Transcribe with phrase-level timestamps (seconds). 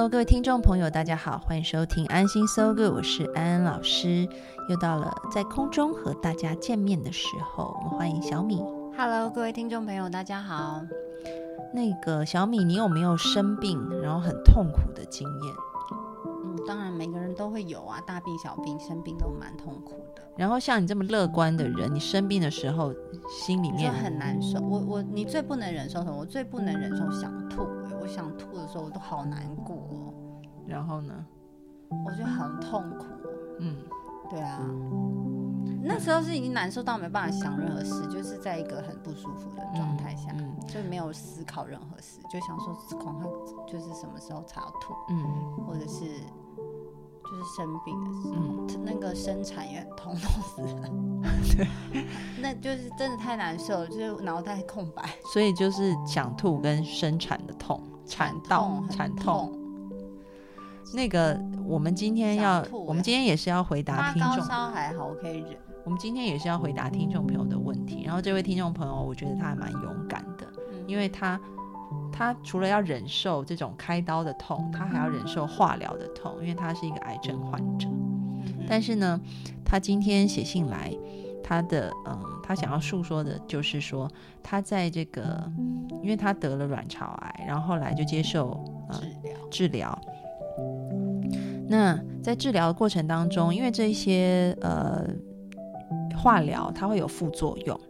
[0.00, 4.26] Hello，各位听众朋友，大家好，欢迎收听安心 So Good，我是安安老师。
[4.70, 8.64] 又到了在空中和大家见面的时候，我们欢迎小米。
[8.96, 10.80] Hello，各位听众朋友，大家好。
[11.74, 15.54] 那个小米，你有没有生病然后很痛苦的经验？
[16.60, 20.22] 嗯，当然每个人都会有啊，大病小病，生病都蛮痛苦的。
[20.36, 22.94] 然后像你这么乐观的人，你生病的时候
[23.28, 24.58] 心里面很难受。
[24.60, 26.16] 我我你最不能忍受什么？
[26.16, 27.66] 我最不能忍受想吐。
[28.00, 30.14] 我想吐的时候，我都好难过。
[30.66, 31.14] 然后呢？
[32.06, 33.06] 我觉得很痛苦。
[33.58, 33.76] 嗯，
[34.30, 34.60] 对啊。
[35.82, 40.30] 那时候是已经难受到没办法想任何事，就是在一个很不舒服的状态下，
[40.68, 43.24] 就没有思考任何事，就想说恐怕
[43.66, 46.04] 就是什么时候才要吐，嗯，或者是
[47.30, 50.90] 就是生病的时候，那个生产也很痛，痛死了。
[51.56, 52.04] 对，
[52.40, 55.08] 那就是真的太难受了，就是脑袋空白。
[55.32, 57.80] 所以就是想吐跟生产的痛。
[58.06, 59.56] 产道，产痛。
[60.92, 64.36] 那个，我们今天要，我们今天也是要回答听众。
[64.38, 65.56] 高烧还好，我可以忍。
[65.84, 68.02] 我们今天也是要回答听众朋友的问题。
[68.04, 70.44] 然后这位听众朋友，我觉得他还蛮勇敢的，
[70.88, 71.40] 因为他
[72.20, 77.88] 他除了要忍受这种开刀的痛，他还要忍受化疗的痛，因为他是一个癌症患者。
[78.68, 79.18] 但是呢，
[79.64, 80.92] 他今天写信来。
[81.42, 84.08] 他的嗯，他想要诉说的就是说，
[84.40, 85.50] 他在这个，
[86.00, 88.62] 因为他得了卵巢癌，然后后来就接受
[88.92, 89.98] 治疗治疗。
[91.66, 95.04] 那在治疗的过程当中，因为这些呃
[96.16, 97.80] 化疗它会有副作用，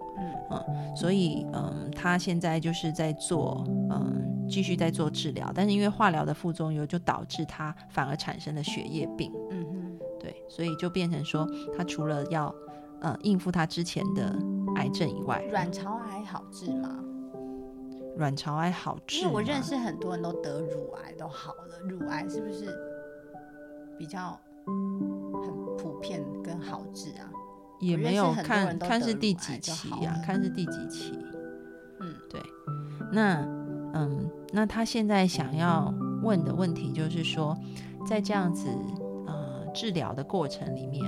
[0.51, 12.53] 嗯嗯，所以嗯，他现在就是在做嗯继续在做治疗，但是因为化疗的副作用就导致他反而产生了血液病，嗯哼，对，所以就变成说他除了要
[13.01, 14.37] 呃，应付他之前的
[14.77, 16.99] 癌症以外，卵巢癌好治吗？
[18.17, 22.77] 卵巢癌好治，因为我认识很多人都得乳癌都好了，乳癌是不是
[23.97, 24.39] 比较
[27.81, 30.15] 也没有看看是第几期啊？
[30.25, 31.19] 看是第几期？
[32.01, 32.41] 嗯，对。
[33.13, 33.43] 那
[33.95, 35.93] 嗯，那他现在想要
[36.23, 37.57] 问的问题就是说，
[38.07, 38.69] 在这样子
[39.27, 41.05] 呃治疗的过程里面。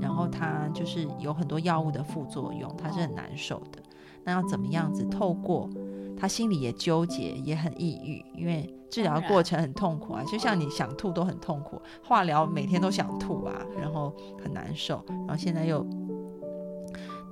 [0.00, 3.80] 然后他就是有很多药物的副作用，他是很难受的。
[4.24, 5.70] 那要怎么样子透过
[6.18, 14.12] 他心里也纠结，也很抑郁，因为治疗过程很痛苦啊，就像你想吐都很痛苦，化疗每天都想吐啊，然后
[14.42, 15.02] 很难受。
[15.08, 15.86] 然后现在又，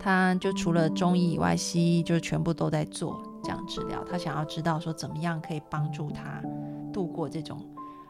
[0.00, 4.02] 他就除了中医以外，西医就是全部都在做这样治疗。
[4.02, 6.42] 他想要知道说怎么样可以帮助他
[6.92, 7.64] 度过这种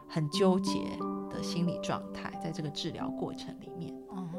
[0.08, 0.80] 很纠结
[1.28, 3.92] 的心理状态，在这个治疗过程里面。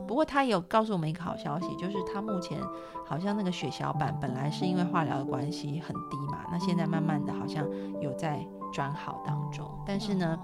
[0.08, 2.60] 不过他也有告诉我们一个好消息，就是他目前
[3.06, 7.66] 好像那个血小板本来是因为化疗的关系很低嘛，那现在慢慢的好像
[8.02, 9.66] 有在转好当中。
[9.86, 10.38] 但是呢，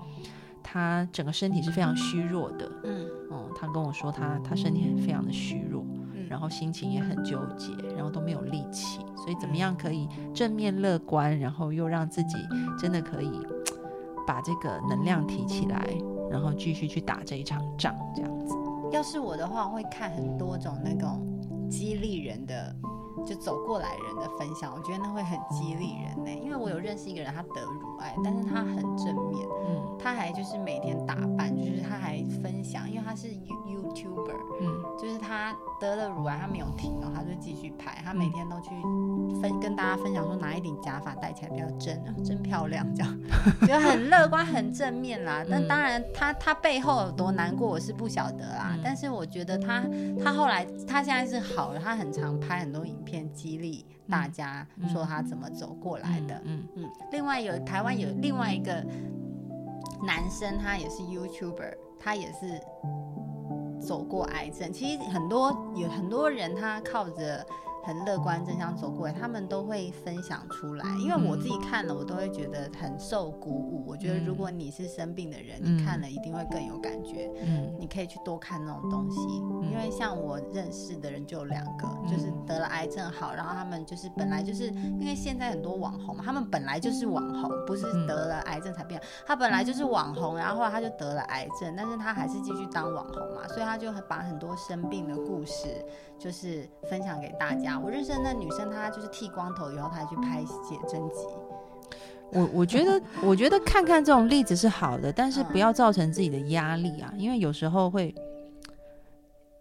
[0.63, 5.83] 他整个身体是非常虚弱的，嗯，哦，他跟我说他他身体非常的虚弱，
[6.29, 12.37] 然后心情也很纠结，然后都没有力气，所以怎么样可以正面乐观，然后又让自己
[12.77, 13.31] 真的可以
[14.25, 15.87] 把这个能量提起来，
[16.29, 18.55] 然后继续去打这一场仗，这样子。
[18.91, 21.21] 要是我的话，会看很多种那种
[21.69, 22.73] 激励人的，
[23.25, 26.31] 就走过来人的分享，我觉得那会很激励人呢。
[26.43, 38.69] 因为我有认识一个人，他得乳癌，但是他很正面，嗯，他还就是每天打扮，就是他还分享，因为他是 YouTuber，嗯，就是他得了乳癌，他没有停哦，他就继续拍，他每天都去
[39.41, 43.19] 分跟大家分享说哪一顶假发戴起来比较真，真漂亮，这样
[43.67, 45.43] 就很乐观很正面啦。
[45.49, 48.77] 但当然他他背后有多难过，我是不晓得啦。
[48.83, 49.85] 但是我觉得他
[50.23, 56.41] 他后来他现在是好了，他很常拍很多影片激励大家，说他怎么走过来的。
[56.45, 56.89] 嗯嗯。
[57.11, 58.85] 另外有台湾有另外一个
[60.03, 62.61] 男生，他也是 YouTuber，他也是。
[63.79, 67.45] 走过癌症，其实很多有很多人，他靠着
[67.87, 70.83] 很乐观正向走过来，他们都会分享出来。
[70.99, 73.85] 因为我自己看了，我都会觉得很受鼓舞。
[73.87, 77.31] 我觉得如果你是生病的人，你看了一定会更有感觉。
[77.41, 79.21] 嗯，你可以去多看那种东西。
[79.71, 89.01] 因为像我认识的人就有两个，就是得了癌症好，然后他们就是本来就是因为现在很多网红嘛，他们本来就是网红，不是得了癌症才变。
[89.25, 95.67] 他本来就是网红，然后后来他就得了癌症，但是他还是继续当网红嘛，所以他就把很多生病的故事
[96.19, 97.76] 就是分享给大家。
[97.83, 101.25] 我认识的那女生，她就是剃光头以后，她还去拍写真集。
[102.31, 108.13] 我我觉得，我觉得看看这种例子是好的，但是不要造成自己的压力啊，因为有时候会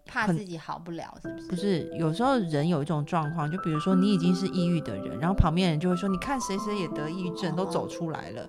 [0.05, 1.49] 怕自己好不了，是不是？
[1.49, 8.45] 不是，有时候人有一种状况，就比如说你已经是抑郁的人，然后旁边人就会说：“你看谁谁也得抑郁症，都走出来了。”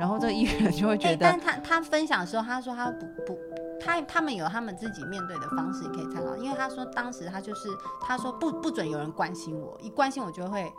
[0.00, 3.38] 然后这个抑郁人就会觉得，但他他分享的时候，他说他不不。
[3.80, 7.68] 他他们有他们自己面对的方式可以参考，因为他说当时他就是
[8.00, 10.70] 他说不不准有人关心我，一关心我就会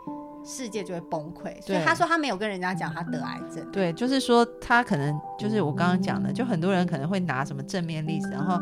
[0.44, 3.68] 世界就会崩溃，所以他说他没有跟人家讲他得癌症。
[3.70, 8.60] 对，就是说他可能就是我刚刚讲的，就很多人可能会拿什么正面例子，然后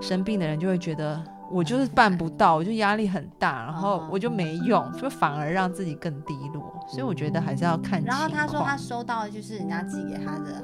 [0.00, 6.74] 生病的人就会觉得我就是办不到，我就压力很大，然后我就没用，就反而让自己更低落。
[6.88, 8.02] 所以我觉得还是要看。
[8.04, 10.62] 然后他说他收到的就是人家寄给他的。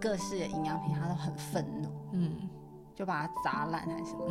[0.00, 2.32] 各式的营养品，他都很愤怒，嗯，
[2.94, 4.26] 就把它砸烂还是什么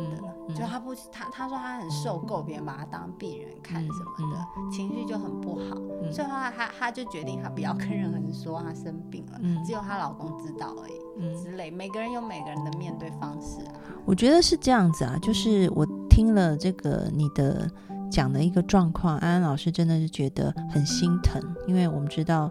[0.48, 5.76] 的，就他不，他他说他很受够别人把他当病人看什么的，情绪就很不好，
[6.12, 11.36] 所以后来他他就决定他不要跟任何人说他生病了，只有她老公知道而已，嗯。
[11.42, 11.70] 之类。
[11.70, 13.72] 每个人有每个人的面对方式啊。
[14.04, 17.70] 我觉得是这样子啊，就是我听了这个你的
[18.10, 22.50] 讲的一个状况，安安老师真的是觉得很心疼，因为我们知道。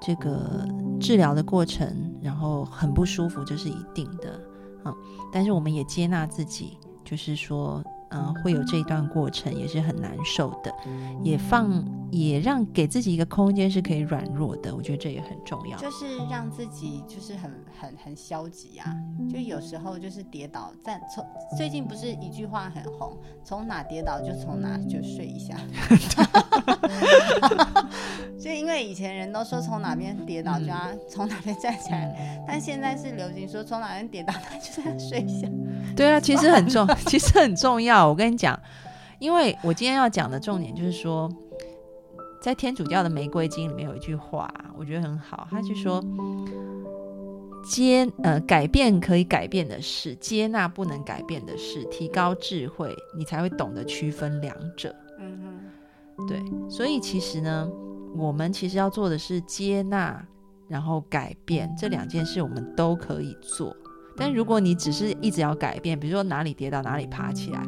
[0.00, 0.68] 这个
[1.00, 4.38] 治疗的过程，然后很不舒服，这是一定的，
[4.84, 4.94] 嗯，
[5.32, 7.82] 但是我们也接纳自己，就是说。
[8.16, 10.72] 嗯，会有这一段过程也是很难受的，
[11.24, 11.84] 也放
[12.14, 15.76] 也让给自己一个空间是可以软弱的，我觉得这也很重要。
[15.78, 17.50] 就是让自己就是很
[17.80, 18.94] 很很消极啊，
[19.28, 21.26] 就有时候就是跌倒，在从
[21.56, 25.56] 最近不是一句话很红，从哪跌倒就从哪就睡一下。
[28.38, 30.78] 就因为以前人都说从哪边跌倒就要
[31.08, 35.48] 从哪边站起来，但现在是流行说从哪边跌倒他就在睡一下。
[35.96, 38.06] 对啊，其实很重， 其实很重要。
[38.06, 38.58] 我跟你讲，
[39.18, 41.28] 因为我今天要讲的重点就是说，
[42.44, 46.04] 在天主教的玫瑰经里面有一句话，我觉得很好，他就说：
[47.64, 54.94] 接呃改变可以改变的事，接纳不能改变的事，提高智慧，你才会懂得区分两者。
[55.18, 55.40] 嗯
[56.18, 56.38] 哼，对，
[56.68, 57.66] 所以其实呢，
[58.14, 60.22] 我们其实要做的是接纳，
[60.68, 63.74] 然后改变这两件事，我们都可以做。
[64.18, 67.66] 但如果你只是一直要改变，比如说哪里跌倒哪里爬起来，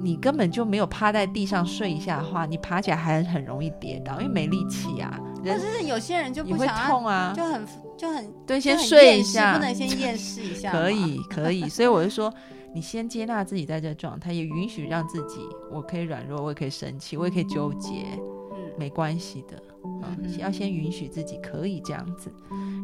[0.00, 5.20] 你根本就没有趴在地上睡一下的话，你爬起来还很容易跌倒，因为没力气啊。
[5.44, 7.66] 但是有些人就不想痛啊，就很
[7.96, 10.72] 就很对，先睡一下，不能先验视一下。
[10.72, 12.32] 可以可以，所以我就说，
[12.74, 18.04] 你先接纳自己在这状态，也允许让自己，我可以软弱，我也可以生气， 我也可以纠结，
[18.52, 19.62] 嗯，没关系的。
[19.82, 22.30] 嗯，要先允许自己可以这样子，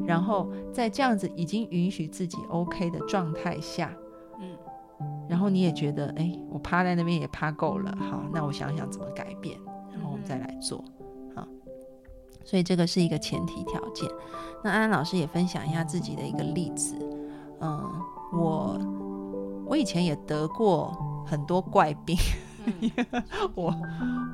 [0.06, 3.94] 然后在这样子已经允许自己 OK 的状态下，
[4.40, 4.56] 嗯，
[5.28, 9.58] 然后你也觉得，哎，我趴在那边也趴够了，好，那我想想怎么改变，
[9.92, 10.82] 然后我们再来做，
[11.34, 11.46] 好，
[12.44, 14.08] 所以这个是一个前提条件。
[14.64, 16.96] 那安安老师也分享一下自己的一个例子，
[17.60, 17.90] 嗯，
[18.32, 18.78] 我
[19.66, 20.96] 我以前也得过
[21.26, 22.16] 很多怪病。
[23.54, 23.72] 我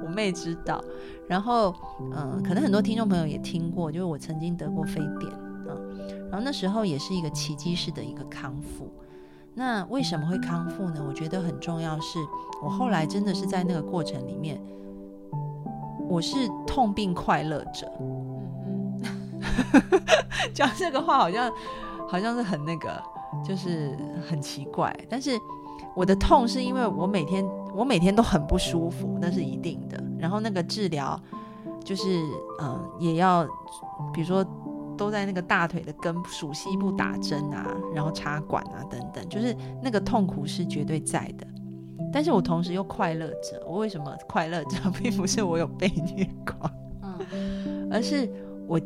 [0.02, 0.82] 我妹知道，
[1.28, 1.74] 然后
[2.14, 5.30] 嗯，可能很多听众朋友也听过，就是我曾经得过非典
[5.68, 5.76] 啊，
[6.30, 8.90] 然后那时候也是一个奇迹式的一个康复。
[9.54, 11.04] 那为什么会康复呢？
[11.06, 12.18] 我觉得很重要，是
[12.62, 14.60] 我后来真的是在那个过程里面，
[16.08, 17.90] 我是痛并快乐着。
[18.00, 19.32] 嗯嗯，
[20.54, 21.52] 讲这个话好像
[22.08, 23.02] 好像是很那个，
[23.44, 23.96] 就是
[24.28, 25.38] 很奇怪，但是
[25.94, 27.44] 我的痛是因为我每天。
[27.74, 29.98] 我每天都很不舒服，那是一定的。
[30.18, 31.18] 然后那个治疗，
[31.82, 32.22] 就是
[32.60, 33.48] 嗯，也要，
[34.12, 34.44] 比如说
[35.02, 41.46] 都在那个大腿的根属膝部打针啊，然后插管啊等等，就是那个痛苦是绝对在的。
[42.12, 43.60] 但是我同时又快乐着。
[43.66, 48.30] 我为什么快乐着， 并不是我有被虐狂，嗯，而是
[48.68, 48.80] 我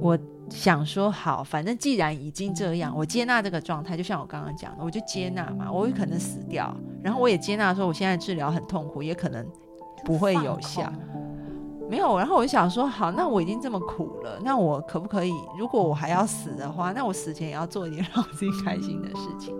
[0.00, 0.18] 我。
[0.50, 5.72] 想说好，反正既然已经这样，我接纳这个状态，就像我刚刚讲的，我就接纳嘛。
[5.72, 9.44] 我有可能死掉，然后我也接纳说，我现在治疗很痛苦，也可能
[10.04, 10.92] 不会有效。
[11.88, 15.32] 没有，然后我就想说，好，那我已经这么苦了，那我可不可以？
[15.58, 19.54] 如果我还要死的话，那我死前也要做一点让自己开心的事情。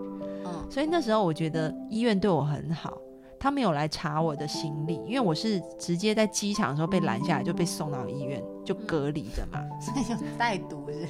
[0.45, 2.99] 嗯，所以那时候我觉得医院对我很好。
[3.37, 9.61] 他没有来查我的行李，因为我是直接在机场的时候被拦下来，就被送到医院就隔离的嘛。
[9.79, 11.07] 所以就带毒是？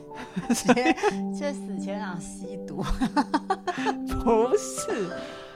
[0.67, 0.93] 直接
[1.33, 2.83] 就死前想吸毒？
[4.25, 5.13] 不是，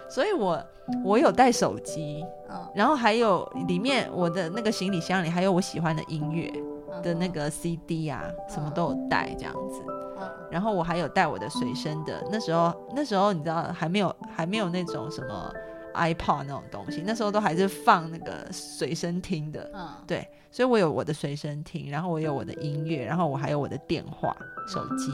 [0.08, 0.62] 所以我
[1.04, 2.24] 我有带手机，
[2.74, 6.52] 然后还有里面我的那个行李箱里还有我喜欢的音乐
[7.02, 9.82] 的那个 CD 啊，什么都有带这样子。
[10.50, 15.52] 然后我还有带我的随身的，那时候那时候你知道还没有还没有那种什么
[15.94, 24.34] iPod 那种东西，那时候都还是放那个随身听的，嗯，对，所以我有我的随身听，然后我有我的音乐，然后我还有我的电话
[24.66, 25.12] 手机。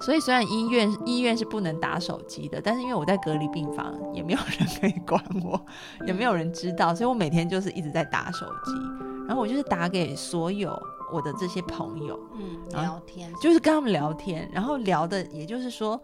[0.00, 5.60] 所以虽然医院医院是不能打手机的，但是因为我在隔离病房，也没有人可以管我，
[6.06, 8.72] 也没有人知道，所以我每天就是一直在打手机，
[9.26, 10.78] 然后我就是打给所有。
[11.10, 15.98] 我的这些朋友，嗯，聊天就是跟他们聊天，然后聊的也就是说，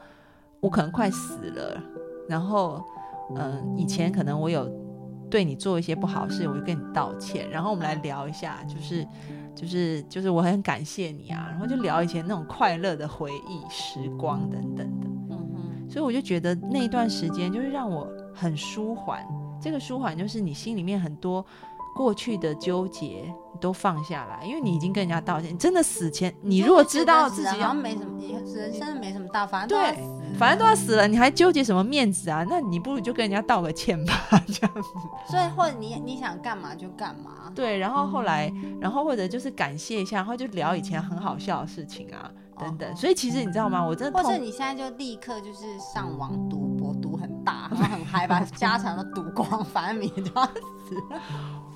[0.60, 1.78] 我可能快死了，
[2.26, 2.82] 然后，
[3.36, 4.66] 嗯，以前可能我有
[5.30, 9.06] 对你做一些不好事，我就跟你道歉，然后我们来聊一下，就是，
[9.54, 19.26] 就是就是我很感谢你啊，然后就聊以前那种快乐的回忆时光等等的，嗯哼，所以我就觉得那一段时间就是让我很舒缓，
[19.60, 21.44] 这个舒缓就是你心里面很多。
[21.94, 25.54] 过去的纠结都放下来，因为你已经跟人家道歉。
[25.54, 28.20] 你真的死前，你如果知道自己好像没什么，
[28.54, 29.96] 人生没什么大，反正 对，
[30.38, 32.44] 反正都要死了，你还纠结什么面子啊？
[32.48, 34.12] 那你不如就跟人家道个歉吧，
[34.46, 34.88] 这样子。
[35.30, 37.52] 所以或者你你想干嘛就干嘛。
[37.54, 42.96] 对，然后后来，然后或者就是感谢一下，然后就聊以前很好笑的事情啊，等等。
[42.96, 43.84] 所以其实你知道吗？
[43.84, 51.02] 我真的，或者你现在就立刻就是上网赌博，赌很大，然后很嗨，把家产都赌光，反正明天就要死。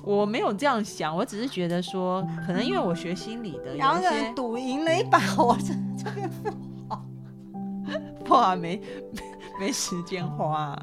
[0.03, 4.01] 我没有这样想，我只是觉得说，可能因为我学心理的，然后
[4.35, 6.49] 赌赢了一把，我这这边不
[6.87, 7.05] 好，
[8.25, 8.81] 不好没
[9.59, 10.77] 没时间花。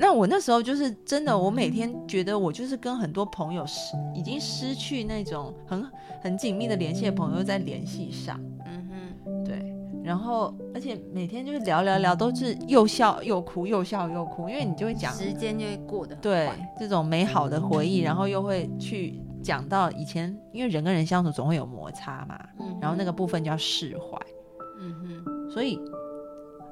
[0.00, 5.84] 那我那时候就是真的，我每天觉得我就是跟很多朋友失已经失去那种很
[6.22, 8.40] 很紧密的联系的朋友在联系上。
[10.08, 16.48] 然后，而且每天就是聊聊聊，都是又笑又哭，又笑又哭，因为你就会讲时间就会过得对
[16.78, 24.18] 这种美好的回忆，然后又会去讲到以前，因为人跟人相处总会有摩擦嘛，嗯然后那个部分就要释怀，
[24.80, 24.94] 嗯
[25.26, 25.78] 哼，所以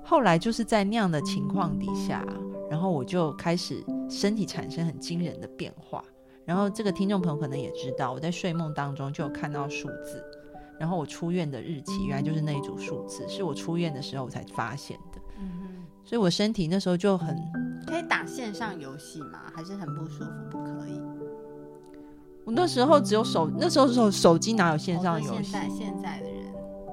[0.03, 2.25] 后来就是在那样的情况底下，
[2.71, 6.03] 然后我就开始身体产生很惊人的变化，
[6.47, 10.25] 然后这个听众朋友可能也知道，我在睡梦当中就有看到数字。
[10.79, 15.21] 然后我出院的日期原来就是那一组数字，是我出院的时候我才发现的。
[15.39, 17.37] 嗯哼，所以我身体那时候就很
[17.87, 19.41] 可以打线上游戏吗？
[19.55, 21.01] 还是很不舒服，不可以？
[22.45, 25.43] 我那时候只有手，那时候手手机哪有线上游戏？
[25.43, 26.45] 现在现在的人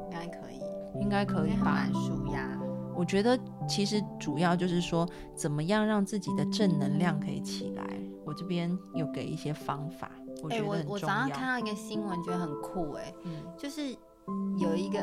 [0.04, 1.66] 应该可以，应该可以吧？
[1.66, 2.60] 蛮舒压。
[2.96, 3.38] 我觉得
[3.68, 7.84] 其实主要就是说，怎么样让自己的正能量可以起来。
[8.26, 10.10] 我这边有给一些方法。
[10.50, 13.14] 哎，我我早上看到一个新闻，觉得很酷哎，
[13.58, 13.96] 就是
[14.58, 15.00] 有一个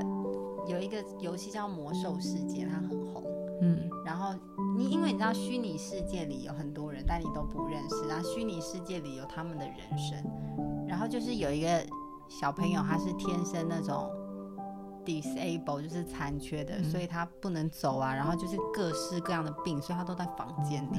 [0.66, 3.24] 有一个游戏叫魔兽世界，它很红，
[3.62, 4.34] 嗯，然后
[4.76, 11.84] 你因为你知道虚拟世界里有很多人，但你都不认识，然后虚拟世界里有他们的人生，然后就是有一个
[12.28, 14.10] 小朋友，他是天生那种。
[15.04, 20.98] Disable 就是残缺的，所以他不能走啊，然后就是各式各样的病，所以他都在房间里，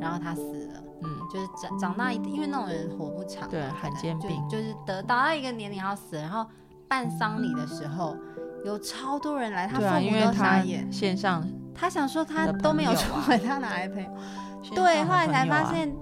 [0.00, 6.46] 然后他死了，嗯，就是长长大，因为那种人活不长，对，罕见病，就是得达到一个年龄要死，然后
[6.88, 8.16] 办丧礼的时候
[8.64, 14.10] 有超多人来，他父母都傻眼，线上，他想说他都没有出门，他哪来朋友？
[14.74, 15.94] 对，后来才发现。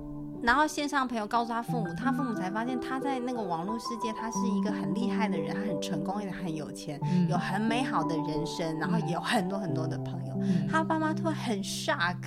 [0.44, 10.34] 然后线上朋友告诉他父母，他父母才发现他在那个网络世界，他是一个很厉害的人，他很成功，也很有钱，有很美好的人生，然后也有很多很多的朋友。
[10.70, 12.18] 他爸妈突然很 shock，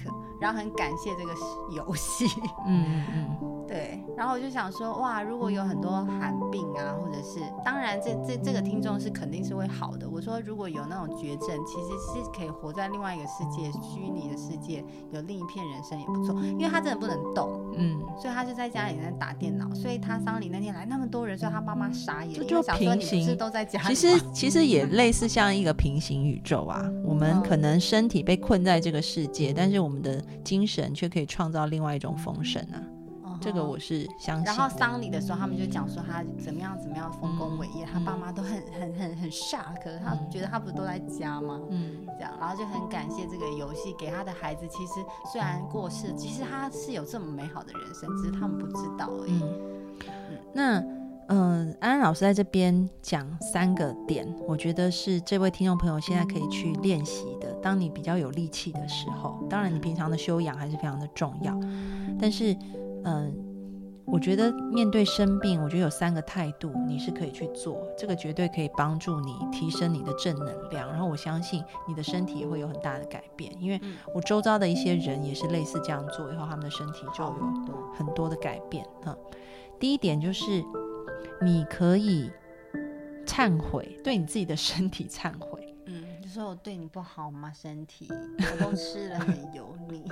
[0.42, 1.34] 然后很感谢这个
[1.76, 2.26] 游戏。
[2.66, 3.57] 嗯嗯嗯。
[3.68, 10.10] 对，然后我就想说，哇，如果有很多寒病啊，或者是，当然这这这个听众是肯定是会好的。
[10.10, 16.34] 我说，如果有那种绝症，其实是可以活在另外一个世界，虚拟的世界，有另一片人生也不错。
[16.42, 19.68] 因为他真的不能动，嗯，所以他就在家里在打电脑。
[19.74, 23.82] 所以他丧礼那天来那么多人，所以他妈妈傻眼，就平行都在家。
[23.84, 32.82] 其实其实也类似像一个平行宇宙啊，我们可能身体被困在这个世界，但是我们的精神却可以创造另外一种丰盛啊。
[33.40, 34.46] 这个我是相信。
[34.46, 41.62] 然后丧礼的时候，他们就讲说他怎么样怎么样丰功伟业，他爸妈都很很很很 shock，他觉得他不是都在家吗？
[41.70, 44.68] 嗯，这样，然后就很感谢这个游戏给他的孩子。
[44.68, 44.94] 其实
[45.32, 49.44] 虽然过世，其实他是有这么美好的人生，只是他们不知道而已。
[50.54, 50.84] 那
[51.30, 57.52] 嗯，安安老师在这边讲三个点，我觉得是这位听众朋友现在可以去练习的。
[57.62, 61.54] 当你比较有力气的时候，当然你平常的修养还是非常的重要。
[62.18, 62.56] 但是，
[63.08, 63.34] 嗯，
[64.06, 70.90] 我觉得面对生病，我觉得有三个态度你是可以去做，这个绝对可以帮助你提升你的正能量。
[70.90, 73.80] 然后我相信你的身体也会有很大的改变，因为
[74.14, 77.34] 我周遭的一些人也是类似这样做，以后他们的身体就有
[77.96, 78.86] 很多的改变。
[79.04, 79.18] 哈，
[79.80, 80.64] 第一点就是。
[81.40, 82.32] 你可以
[83.24, 85.76] 忏悔，对你自己的身体忏悔。
[86.38, 87.52] 说我对你不好吗？
[87.52, 90.04] 身体，我都吃了很油腻。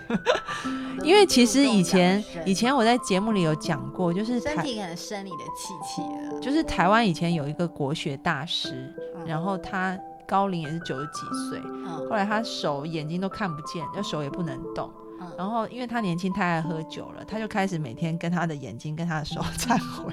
[1.05, 6.39] 因为其实以前以前我在节目里有讲过，就是身体可能生你的气气了。
[6.41, 8.91] 就是台湾以前有一个国学大师，
[9.23, 11.61] 然后他高龄也是九十几岁，
[12.09, 14.89] 后来他手眼睛都看不见，就手也不能动。
[15.37, 20.11] 然后因为他年轻太爱喝酒了，他就开始每天跟他的眼睛跟他的手 忏悔。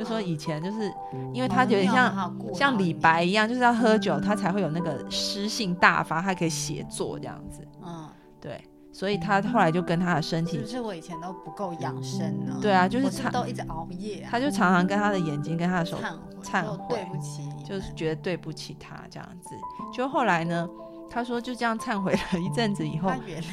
[0.00, 0.90] 就说以前就是，
[1.30, 7.60] 因为他有点像像李白一样，就是要喝酒，他才会有那个诗性大发，他可以写作这样子。
[7.82, 8.08] 嗯，
[8.40, 12.56] 对，所以他后来就跟他的身体，是我以前都不够养生呢？
[12.62, 15.98] 对啊，就是常都一直熬夜，他就常常跟他的眼睛跟他的手
[16.42, 19.50] 忏悔，对不起，就是觉得对不起他这样子。
[19.92, 20.66] 就后来呢，
[21.10, 23.46] 他说就这样忏悔了一阵子以后，他原谅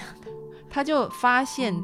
[0.69, 1.75] 他就发现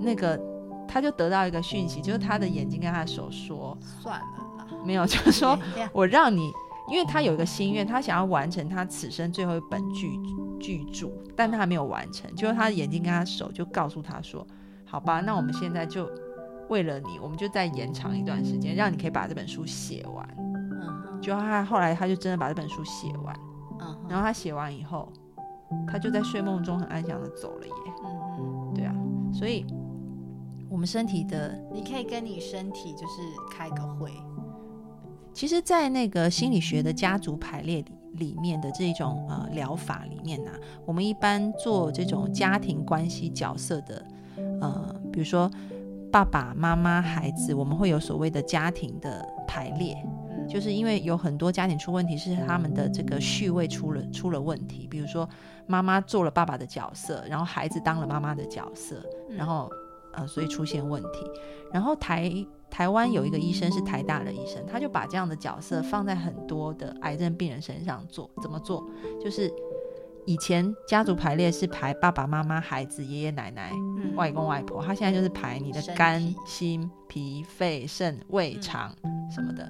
[0.00, 0.50] 那个。
[0.92, 4.26] 他就得到一个讯息，就是他的眼睛跟他的手说：“算了
[4.58, 5.58] 啦， 没有，就是说
[5.92, 6.52] 我让你，
[6.90, 10.20] 因为他有一个心愿，他想要完成他此生最后一本巨
[10.60, 12.30] 巨著，但他还没有完成。
[12.36, 14.46] 就是他的眼睛跟他手就告诉他说：
[14.84, 16.06] 好吧，那我们现在就
[16.68, 20.28] 为了你，我们就再延长一段时间，让你可以把这本书写完。
[20.36, 23.34] 嗯，就他后来他就真的把这本书写完。
[23.80, 25.10] 嗯，然后他写完以后，
[25.90, 27.72] 他就在睡梦中很安详的走了耶。
[28.04, 28.94] 嗯嗯，对啊，
[29.32, 29.64] 所以。
[30.72, 33.20] 我们身体的，你可以跟你身体就是
[33.54, 34.10] 开个会。
[35.34, 40.50] 其实，在那个心理学的家族排列里里面的这种呃疗法里面呢，
[40.86, 44.06] 我们一般做这种家庭关系角色的，
[44.62, 45.50] 呃，比如说
[46.10, 49.94] 爸爸妈妈、孩子，我们会有所谓的家庭的排列，
[50.48, 54.86] 就是因为有很多家庭出问题，是他们的这个序位出了出了问题。
[54.86, 55.28] 比如说
[55.66, 58.96] 妈妈做了爸爸的角色，然后孩子当了妈妈的角色，
[59.36, 59.70] 然后。
[60.14, 61.30] 呃，所以出现问题。
[61.72, 62.30] 然后台
[62.70, 68.30] 台湾有一个医生是台大的医生，他就把这样的角色放在很多的癌症病人身上做。
[68.42, 68.86] 怎么做？
[69.22, 69.50] 就是
[70.26, 73.72] 以前家族排列是排爸爸妈妈、孩子、爷爷奶奶、
[74.14, 78.94] 外公外婆，他现在就是排你的肝、心、脾、肺、肾、胃、肠
[79.34, 79.68] 什么的，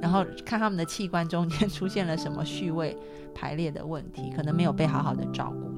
[0.00, 2.96] 然后看他们的器官中间出现了什么序位
[3.34, 5.71] 排列的问题，可能没有被好好的照顾到。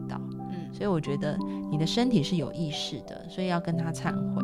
[0.77, 1.39] 所以我觉得
[1.71, 4.43] 你的身体是有意识的，所以要跟他忏悔，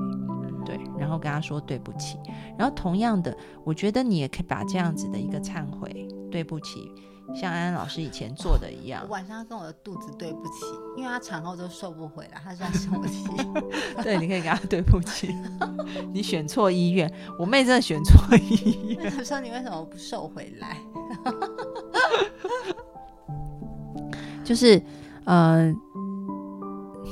[0.65, 2.17] 对，然后跟他说对不起。
[2.57, 6.93] 然后同样的，我觉得你也可以把这样子的一个忏悔，对不起，
[7.35, 10.53] 像安安老师以前做的一样，晚上跟我的肚子对不起，
[10.97, 13.25] 因为他产后都瘦不回来，他在生气。
[14.01, 15.35] 对，你可以跟他对不起。
[16.15, 19.11] 你选错医院，我妹真的选错医院。
[19.11, 20.77] 他说你为什么不瘦回来？
[24.45, 24.81] 就是
[25.25, 25.75] 呃。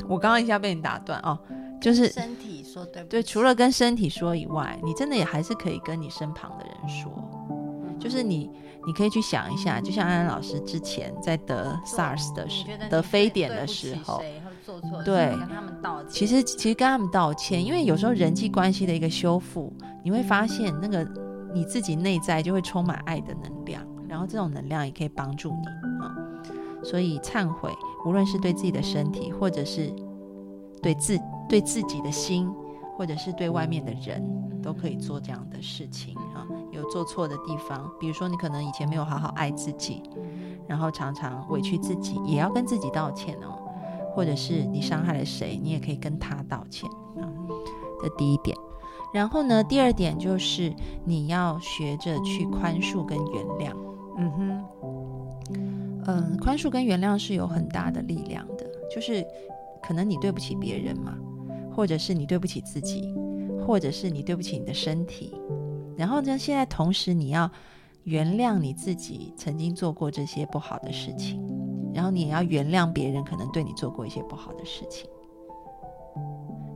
[0.08, 1.38] 我刚刚一下被你打断哦，
[1.80, 7.12] 就是身体说对不对，除了跟身体说以外，你真的也还是可以跟你身旁的人说，
[8.00, 8.50] 就是你
[8.86, 14.22] 你可以去想一下，就像安安老师之前在得 SARS 的时得非典的时候，
[15.04, 16.10] 对，跟他们道歉。
[16.10, 21.06] 其实其实跟他们道歉，因为有时候人际关系的一个修复，你会发现那个
[21.52, 25.66] 你自己内在就会充满爱的能量，然后这种能量也可以帮助你
[26.04, 26.14] 啊。
[26.88, 27.70] 所以忏悔，
[28.06, 29.92] 无论是对自己的身体，或者是
[30.82, 32.50] 对自对自己的心，
[32.96, 34.24] 或者是对外面的人，
[34.62, 36.46] 都可以做这样的事情啊。
[36.70, 40.02] 有做错的地方，比如说你可能以前没有好好爱自己，
[40.66, 43.58] 然后常常委屈自己，也要跟自己道歉哦。
[44.14, 46.88] 或者是你伤害了谁，你也可以跟他道歉
[47.20, 47.28] 啊。
[48.00, 48.56] 这第一点。
[49.12, 50.74] 然后呢，第二点就是
[51.04, 53.72] 你要学着去宽恕跟原谅。
[54.16, 54.47] 嗯哼。
[56.08, 59.24] 嗯，宽恕跟原谅是有很大的力量的，就是
[59.82, 61.14] 可能你对不起别人嘛，
[61.76, 63.14] 或者是你对不起自己，
[63.66, 65.36] 或者是你对不起你的身体，
[65.96, 67.50] 然后呢，现在同时你要
[68.04, 71.46] 原谅你自己曾经做过这些不好的事情，
[71.92, 75.10] 然后你也要原谅别人可能对你做过一些不好的事情，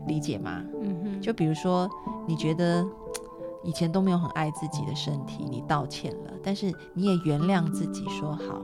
[0.06, 0.62] 理解吗？
[0.82, 1.88] 嗯哼，就比如说
[2.28, 2.84] 你觉得
[3.64, 8.62] 以前都没有很爱自己的身体，你道歉了，但是你也原谅自己，说好。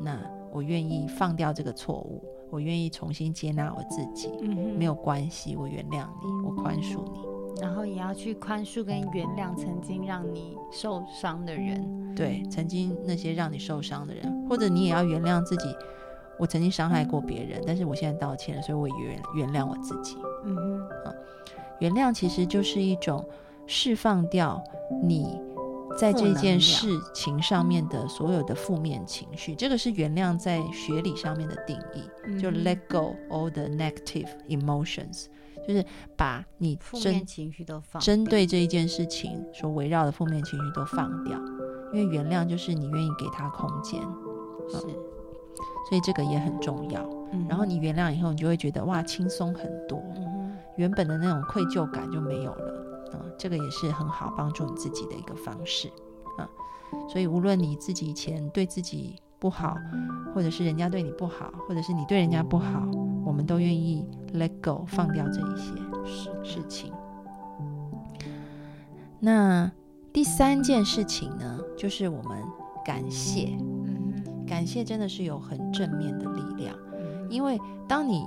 [0.00, 0.18] 那
[0.52, 7.20] 我愿意放掉这个错误，我愿意重新接纳我自己，嗯没有关系，我原谅你，我宽恕你。
[7.60, 12.14] 然后也要去宽恕跟原谅曾经让你受伤的人。
[12.14, 15.74] 对，曾经那些让你受伤的人，或者你也要原谅自己。
[16.38, 20.18] 我曾经伤害过别人，但是我现在道歉了，所以我原原谅我自己。
[20.44, 21.14] 嗯哼，啊，
[21.80, 23.26] 原谅其实就是一种
[23.66, 24.62] 释放掉
[25.02, 25.40] 你。
[25.96, 35.26] 在这件事情上面的所有的负面情绪，这个是原谅在学理上面的定义，就 let go all the negative emotions，
[35.66, 35.84] 就是
[36.16, 41.38] 把你负面情绪都放，针对这一件事情所围绕的负面情绪都放掉，
[41.92, 44.00] 因为原谅就是你愿意给他空间，
[44.68, 44.78] 是，
[45.88, 47.08] 所以这个也很重要。
[47.48, 50.00] 然后你原谅以后，你就会觉得哇，轻松很多，
[50.76, 52.85] 原本的那种愧疚感就没有了。
[53.38, 55.88] 这个也是很好帮助你自己的一个方式
[56.38, 56.48] 啊，
[57.08, 59.76] 所以无论你自己以前对自己不好，
[60.34, 62.86] 或者是人家对你不好，或者是你对人家不好，
[63.24, 65.72] 我们都愿意 let go 放掉这一些
[66.04, 66.92] 事事情。
[69.20, 69.70] 那
[70.12, 72.42] 第三件事情呢，就是我们
[72.84, 76.76] 感谢，嗯，感谢真的是有很正面的力量，
[77.28, 78.24] 因为当你。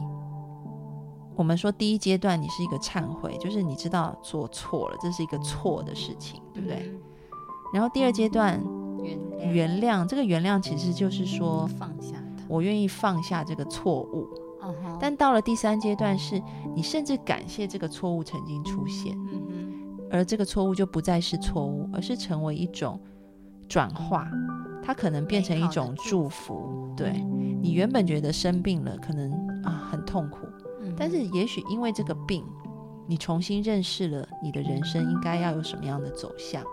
[1.39, 6.91] 我们说第一阶段你是一个忏悔，就是你知道做错了，这是一个错的事情，对不对？
[7.73, 8.61] 然后第二阶段
[9.01, 12.17] 原原谅，这个原谅其实就是说放下
[12.49, 14.27] 我愿意放下这个错误。
[14.99, 16.43] 但到了第三阶段，是
[16.75, 19.17] 你甚至感谢这个错误曾经出现，
[20.11, 22.99] 而这个错误就不再是错误，而是成为一种
[23.69, 24.27] 转化，
[24.83, 26.93] 它可能变成一种祝福。
[26.97, 27.25] 对
[27.61, 29.31] 你原本觉得生病了，可能
[29.63, 30.39] 啊很痛苦。
[30.97, 32.43] 但是，也许因为这个病，
[33.07, 36.63] 你重新认识了你的人生应该要有什么样的走向，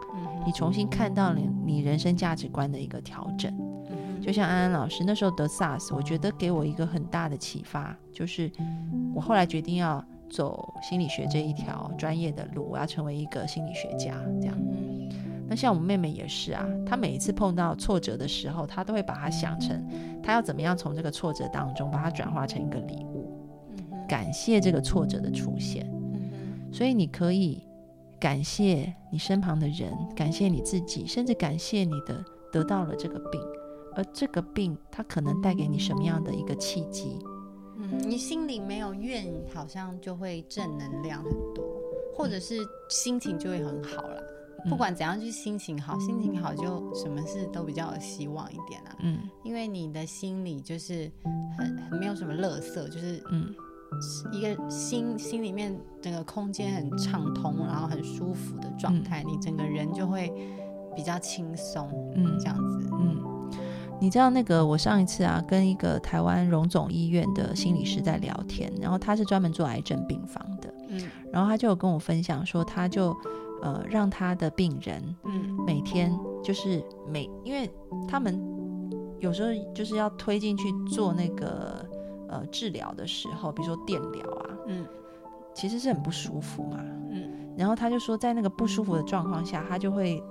[0.45, 3.53] 你重新看到了你人生价值观的一个调整。
[4.21, 8.51] 就像安安老师那时候得 SARS，我觉得给我一个很大的启发，就是
[9.15, 14.17] 我后来决定要走心理学这一条专业的路，我要成为一个心理学家。
[14.41, 14.59] 这样，
[15.49, 19.81] 那像我妹妹也是啊，她每一次碰到挫折的时候，她都会把它想成，
[20.21, 23.16] 她要怎么样从这个挫折当中把它转化成一个礼物。
[24.09, 25.91] 感谢这个挫折的出现，
[26.73, 27.63] 所以你可以
[28.19, 33.41] 感谢你身旁的人，感谢你自己，甚至感谢你的得到了这个病，
[33.95, 37.19] 而这个病它可能带给你什么样的一个契机？
[37.79, 41.65] 嗯，你心里没有怨，好像就会正能量很多，
[42.15, 44.23] 或者是心情就会很好了。
[44.69, 48.97] 不管怎样，就心情好，心情好就什么事都比较有希望一点啊。
[49.01, 51.11] 嗯，因为你的心里就是
[51.57, 53.55] 很很没有什么乐色，就是嗯。
[54.33, 60.33] 一个心心里面整个空间很畅通，然后很舒服的状态，你整个人就会
[60.95, 63.51] 比较轻松，嗯，这样子，嗯，
[64.01, 71.01] 你知道那个我上一次啊，跟一个台湾荣总医院的心理师在聊天，然后他是专门做癌症病房的，嗯，
[71.33, 73.17] 然后他就有跟我分享说，他就
[73.63, 77.71] 呃让他的病人，嗯，每天就是每，因为
[78.09, 78.41] 他们
[79.21, 81.85] 有时候就是要推进去做那个。
[82.29, 84.87] 呃，治疗的时候，比如说电疗啊，嗯，
[85.55, 86.79] 其实是很不舒服嘛，
[87.11, 90.23] 嗯，然后他就说，在那个不舒服的状况下，他就会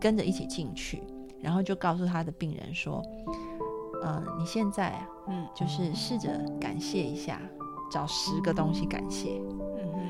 [0.00, 1.02] 跟着一起进去，
[1.40, 3.02] 然后就告诉他的病人说，
[4.04, 7.40] 嗯，你现在啊，嗯，就是试着感谢一下，
[7.90, 9.40] 找十个东西感谢，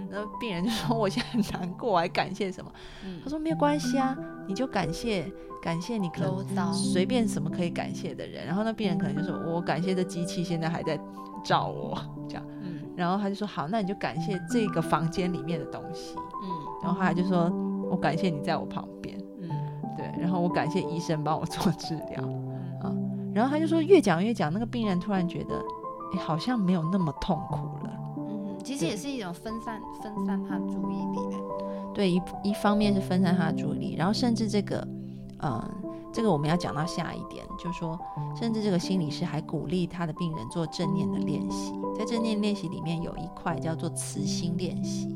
[0.08, 2.70] 嗯哼，然后病人就说，我现在很难过，我还感谢什么？
[3.22, 4.16] 他说没有关系啊，
[4.46, 5.30] 你就感谢。
[5.60, 10.96] 感谢你可能随便什么可以感谢的人，然后那病人可能就说：“我感谢这机器现在还在
[11.44, 16.48] 照我。”这样，嗯，然后他就说：“好，那你就感谢这个房间里面的东西。”嗯，
[16.80, 17.50] 然后他就说
[17.90, 19.50] ：“我感谢你在我旁边。”嗯，
[19.96, 22.22] 对，然后我感谢医生帮我做治疗。
[22.80, 22.94] 啊，
[23.34, 25.56] 然后他就说越讲越讲，那个病人突然觉得，
[26.14, 27.77] 哎，好像没有那么痛苦
[28.68, 31.42] 其实也是一种分散分散他注意力的。
[31.94, 34.86] 对，一一方面是分散他的注意力，然后甚至这个。
[35.40, 35.62] 嗯，
[36.12, 37.96] 这个我们要讲到下一点，就是说，
[38.34, 41.72] 甚至这个心理师还鼓励他的病人做正念的练习。
[41.96, 45.08] 在正念练习里面有一块叫做慈心练习，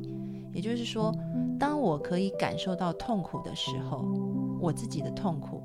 [0.55, 1.13] 也就是说，
[1.59, 4.07] 当我可以感受到痛苦的时候，
[4.61, 5.61] 我自己的痛苦，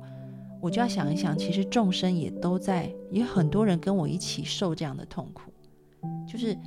[0.60, 5.52] 我就要想一想，其实众生也都在，有很多人跟我一起受这样的痛苦。
[6.26, 6.58] 就是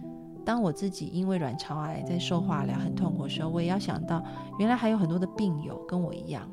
[0.45, 4.23] 当我自己因为卵巢癌在受化疗很痛苦的时候，我也要想到，
[4.59, 6.49] 原来还有很多的病友跟我一样。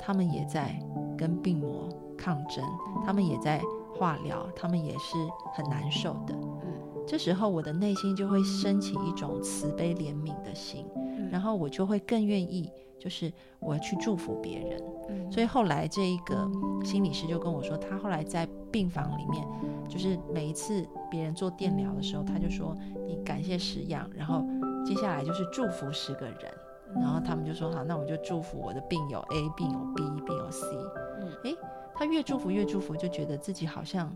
[0.00, 0.78] 他们也在
[1.16, 2.62] 跟病魔抗争，
[3.06, 3.62] 他们也在
[3.96, 5.16] 化疗，他们也是
[5.54, 6.34] 很难受的。
[6.34, 10.84] 嗯，这时候我的内心就会升起一种慈悲怜悯的心，
[11.30, 12.70] 然后我就会更愿意，
[13.04, 14.82] 就是我要去祝福别人。
[15.10, 16.50] 嗯，所以后来这一个
[16.82, 19.46] 心理师就跟我说，他后来在病房里面，
[19.86, 22.74] 就是每一次别人做电疗的时候，他就说
[23.06, 24.42] 你感谢十样，然后
[24.86, 26.36] 接下来就是祝福十个人。
[26.94, 30.66] 然后他们就说好，那我们就祝福我的病友 A，病友 B，病友 C。
[31.20, 31.56] 嗯，诶，
[31.94, 34.10] 他越祝福越祝福，就觉得自己好像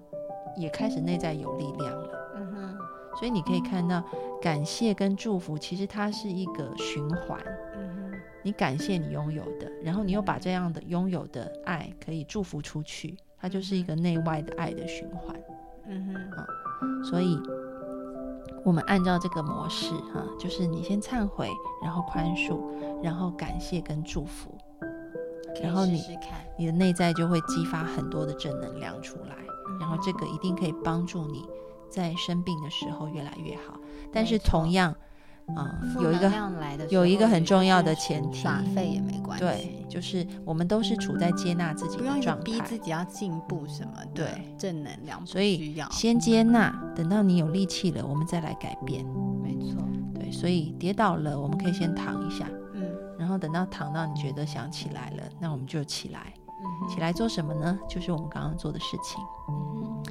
[0.57, 2.33] 也开始内在有力量了。
[2.37, 2.79] 嗯哼，
[3.19, 4.03] 所以你可以看到，
[4.41, 7.39] 感谢跟祝福其实它是一个循环。
[8.49, 15.39] 你感谢你拥有的，然后你又把这样的拥有的爱可以祝福出去，它就是一个内外的爱的循环。
[15.87, 16.47] 嗯哼，啊，
[17.05, 17.39] 所以。
[18.65, 21.49] 我们按照这个模式，哈，就是你先忏悔，
[21.83, 22.59] 然后宽恕，
[23.03, 24.59] 然后感谢跟祝福，
[25.63, 26.03] 然后你
[26.59, 29.37] 你的内在就会激发很多的正能量出来，
[29.79, 31.45] 然后这个一定可以帮助你
[31.89, 33.79] 在生病的时候越来越好。
[34.11, 34.95] 但是同样。
[35.57, 36.33] 啊，有一个
[36.91, 39.45] 有一个很重要的前提，耍废也没关系。
[39.45, 43.93] 对，就是我们都是处在接纳自己的状态，逼自己要进步什么。
[44.15, 45.25] 对，正能量。
[45.27, 49.05] 所以先接纳，等到你有力气了，我们再来改变。
[49.43, 49.83] 没错。
[50.15, 52.83] 对，所以跌倒了，我们可以先躺一下，嗯，
[53.19, 56.35] 然后等到躺到你觉得想起来了，那我们就起来。
[56.47, 57.79] 嗯，起来做什么呢？
[57.89, 59.23] 就是我们刚刚做的事情。
[59.49, 60.03] 嗯。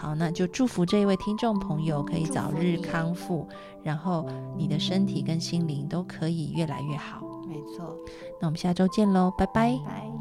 [0.00, 3.48] 好，那就祝福这一位听众朋友可以早日康复，
[3.82, 4.24] 然后
[4.56, 7.20] 你的身体跟心灵都可以越来越好。
[7.48, 7.96] 没错，
[8.40, 9.76] 那我们下周见喽，拜拜。
[9.84, 10.17] 拜。